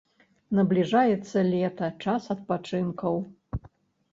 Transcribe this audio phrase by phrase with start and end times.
[0.59, 3.15] Набліжаецца лета, час адпачынкаў.